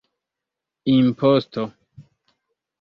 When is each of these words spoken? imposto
imposto 0.95 1.63